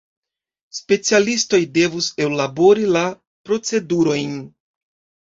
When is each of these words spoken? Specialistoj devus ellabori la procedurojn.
Specialistoj 0.77 1.59
devus 1.77 2.09
ellabori 2.27 2.91
la 2.99 3.07
procedurojn. 3.49 4.39